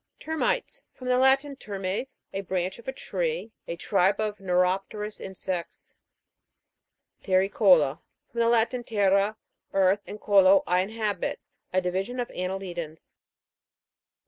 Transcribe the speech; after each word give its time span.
TER'MITES. 0.19 0.83
From 0.95 1.09
the 1.09 1.19
Latin, 1.19 1.55
termes, 1.55 2.23
a 2.33 2.41
branch 2.41 2.79
of 2.79 2.87
a 2.87 2.91
tree. 2.91 3.51
A 3.67 3.75
tribe 3.75 4.19
of 4.19 4.39
neuropterous 4.39 5.21
insects. 5.21 5.93
TERRICO'LA. 7.21 7.99
From 8.31 8.39
the 8.39 8.49
Latin, 8.49 8.83
terra, 8.83 9.37
earth, 9.73 10.01
and 10.07 10.19
colo, 10.19 10.63
I 10.65 10.79
inhabit. 10.79 11.39
A 11.71 11.81
divi 11.81 12.03
sion 12.03 12.19
of 12.19 12.29
annelidans. 12.31 13.13